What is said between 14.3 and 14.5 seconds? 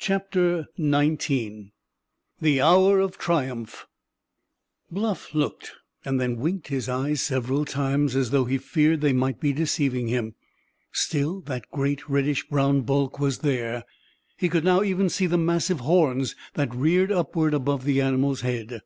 He